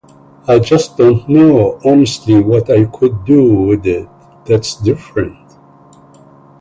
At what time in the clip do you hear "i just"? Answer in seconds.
0.47-0.97